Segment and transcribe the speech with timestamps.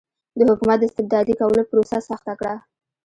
[0.37, 2.55] د حکومت د استبدادي کولو پروسه سخته کړه.